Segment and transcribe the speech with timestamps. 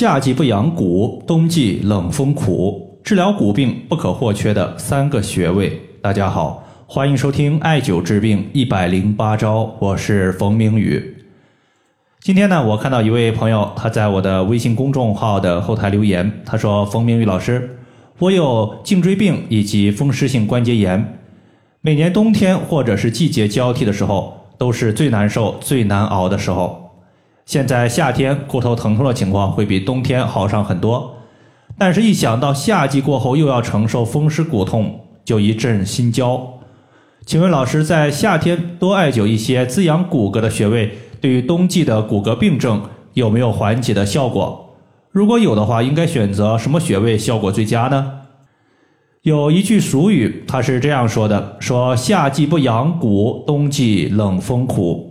[0.00, 5.78] 夏季不养骨，冬季冷风苦，治疗骨病不可或缺的三个穴位。
[6.00, 11.18] 大家好，欢迎收听艾灸治病一百零八招，我是冯明宇。
[12.18, 17.76] 今天呢，我看到一位朋友他在我的微信公众号的后台留言，他说：“冯明宇老师，
[18.20, 21.18] 我有颈椎病以及风湿性关节炎，
[21.82, 26.86] 每年冬天或者是季节交替的时候，都是最难受、最难熬的时候。”
[27.50, 31.16] 现在夏天骨头疼痛的情况会比冬天好上很多，
[31.76, 36.48] 但是，一想到夏季过后又要承受风湿骨痛，就一阵心焦。
[37.26, 42.80] 请问老师，在夏天多艾灸一些滋养骨骼的穴位，对于冬季的骨骼病症
[43.14, 44.76] 有没有缓解的效果？
[45.10, 48.12] 如果有的话，应该选择什么穴位效果最佳呢？
[49.22, 55.09] 有一句俗语，它是这样说的：说夏季不养骨，冬季冷风苦。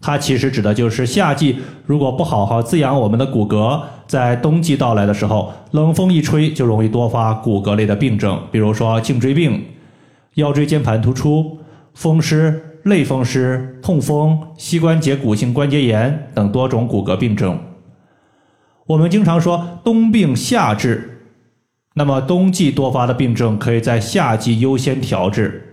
[0.00, 9.62] 它其实指的就是夏季如果不好好滋养我们的骨骼，在冬季到来的时候，冷风一吹就容易多发骨骼类的病症，比如说颈椎病、
[10.34, 11.58] 腰椎间盘突出、
[11.92, 17.58] 风湿、类风湿、痛风、膝关节骨性关节炎等多种骨骼病症。
[18.86, 21.24] 我们经常说冬病夏治，
[21.94, 25.69] 那么冬季多发的病症可以在夏季优先调治。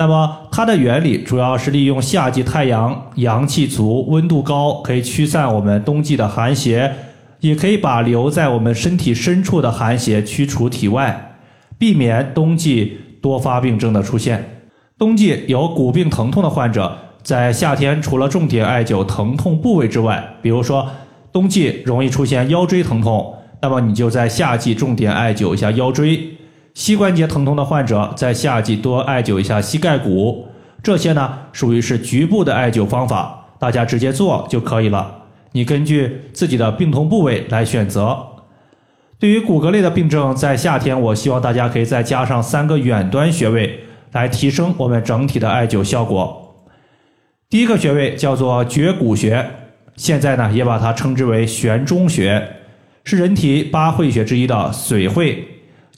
[0.00, 6.94] 那么它的原理主要是利用夏季太阳阳气足、温度高，可以驱散我们冬季的寒邪，
[7.40, 11.34] 也可以把留在我们身体深处的寒邪驱除体外，
[11.76, 14.60] 避免冬季多发病症的出现。
[14.96, 20.88] 冬季有骨病疼痛的患者，在夏天除了重点艾灸疼痛部位之外，比如说
[21.32, 26.37] 冬季容易出现腰椎疼痛，那么你就在夏季重点艾灸一下腰椎。
[26.78, 30.46] 膝关节疼痛的患者在夏季多艾灸一下膝盖骨，
[30.80, 35.24] 这些呢属于是局部的艾灸方法，大家直接做就可以了。
[35.50, 38.16] 你根据自己的病痛部位来选择。
[39.18, 43.80] 对于骨骼类的病症，在夏天我希望大家可以再加上三个远端穴位，
[44.12, 46.54] 来提升我们整体的艾灸效果。
[47.50, 49.44] 第一个穴位叫做绝骨穴，
[49.96, 52.50] 现在呢也把它称之为悬中穴，
[53.02, 55.44] 是人体八会穴之一的髓会。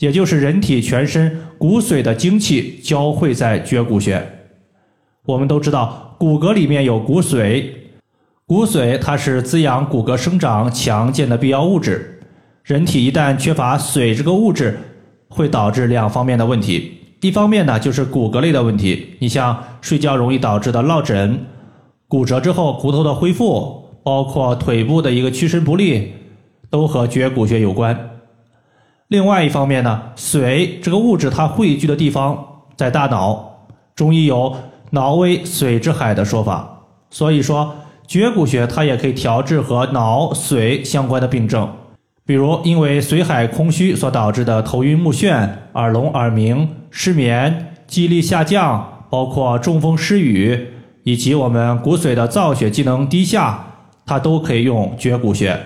[0.01, 4.21] 也就是人体全身骨髓的精气交汇在绝骨穴。
[5.27, 7.67] 我们都知道，骨骼里面有骨髓，
[8.47, 12.19] 骨髓它是滋养骨骼生长强健的必要物质。
[12.65, 14.79] 人体一旦缺乏髓这个物质，
[15.29, 16.93] 会导致两方面的问题。
[17.21, 21.39] 一方面呢，就是骨骼类的问题，你像睡觉容易导致的落枕、
[22.09, 26.15] 骨折之后骨头的恢复，包括腿部的一个屈伸不利，
[26.71, 28.09] 都和绝骨穴有关。
[29.11, 33.67] 另外一方面呢，髓这个物质它汇聚的地方在大脑，
[33.97, 34.55] 中医有
[34.91, 37.75] “脑为髓之海”的说法，所以说
[38.07, 41.69] 绝骨穴它也可以调治和脑髓相关的病症，
[42.25, 50.69] 比如因为髓海空虚所导致的头晕目眩、耳聋耳鸣、失眠、记忆力下降，包括中风失语，
[51.03, 53.65] 以及我们骨髓的造血机能低下，
[54.07, 55.59] 它都可以用绝骨穴。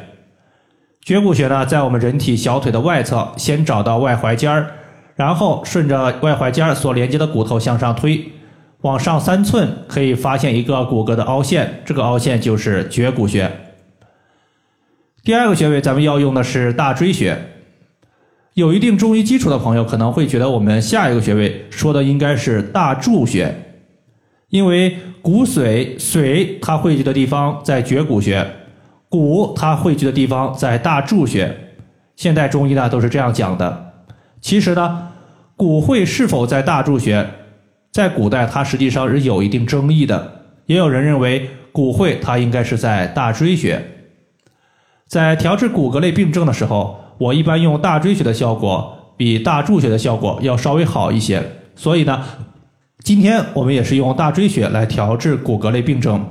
[1.04, 4.70] 绝骨穴呢，在我们人体小腿的外侧，先找到外踝尖儿，
[5.16, 8.32] 然后顺着外踝尖儿所连接的骨头向上推，
[8.81, 13.53] 往上三寸可以发现一个骨骼的凹陷，这个凹陷就是绝骨穴。
[15.22, 17.37] 第二个穴位咱们要用的是大椎穴。
[18.54, 23.54] 有一定中医基础的朋友可能会觉得我们下一个穴位说的应该是大柱穴，
[24.48, 28.47] 因为骨髓髓它汇聚的地方在绝骨穴。
[29.14, 31.56] 骨它汇聚的地方在大柱穴，
[32.16, 33.92] 现代中医呢都是这样讲的。
[34.41, 35.06] 其实呢，
[35.56, 37.25] 骨会是否在大柱穴，
[37.92, 40.41] 在古代它实际上是有一定争议的。
[40.66, 43.80] 也有人认为骨会它应该是在大椎穴。
[45.06, 51.41] 在调治骨骼类病症的时候，我一般用大椎穴的效果比大柱穴的效果要稍微好一些。
[51.76, 52.20] 所以呢，
[53.04, 56.26] 今天我们也是用大椎穴来调治骨骼类病症，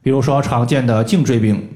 [0.00, 1.70] 比如说常见的颈椎病。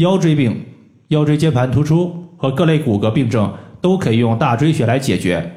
[0.00, 0.64] 腰椎病、
[1.08, 3.52] 腰椎间盘突出和各类骨骼病症
[3.82, 5.52] 都可以用大椎穴来解决。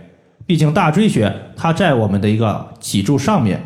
[0.45, 3.63] 毕竟大椎穴它在我们的一个脊柱上面，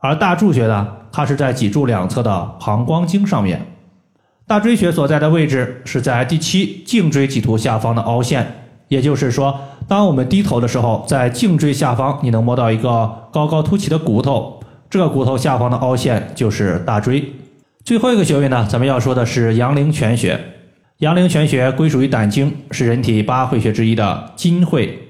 [0.00, 3.64] 而大柱穴呢，它是在脊柱两侧的膀胱经上面。
[4.48, 8.44] 大椎穴所在的位置是在第七颈椎棘突下方的凹陷，
[8.88, 14.60] 也就是说，当我们低头的时候，在颈椎下方你能摸到一个高高凸起的骨头，
[14.90, 17.24] 这个骨头下方的凹陷就是大椎。
[17.84, 20.40] 最后一个穴位呢，咱们要说的是阳陵泉穴。
[21.00, 25.06] 阳陵泉穴归属于胆经，是人体八会穴之一的筋会。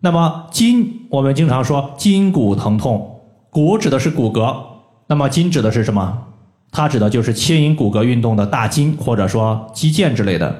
[0.00, 4.54] 那么筋，我们经常说筋骨疼痛，骨指的是骨骼，
[5.06, 6.24] 那么筋指的是什么？
[6.70, 10.54] 它指的就是牵引骨骼运动的大筋或者说肌腱之类的。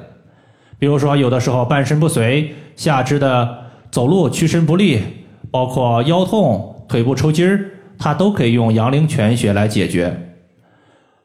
[0.79, 3.57] 比如说，有的时候半身不遂、下肢的
[3.91, 4.99] 走路屈伸不利，
[5.51, 7.69] 包括腰痛、腿部抽筋儿，
[7.99, 10.31] 它都可以用阳陵泉穴来解决。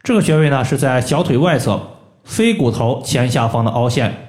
[0.02, 1.81] 这个穴位呢是在小腿外侧
[2.25, 4.29] 腓骨头前下方的凹陷，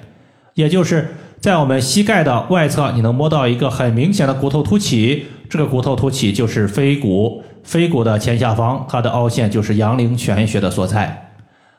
[0.54, 7.42] 也就是在我们膝盖的外侧，你能摸到一个很明显的骨头凸起，这个骨头凸起就是腓骨。
[7.64, 11.30] 腓骨的前下方，它的凹陷就是阳陵泉穴的所在。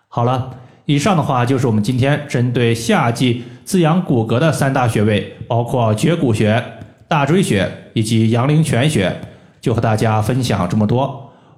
[0.07, 0.51] 好了，
[0.85, 6.63] 以上的话就是我们今天针对夏季滋养骨骼的三大穴位，包括绝骨穴、
[7.07, 9.13] 大椎穴以及阳陵泉穴，
[9.59, 11.22] 就和大家分享这么多。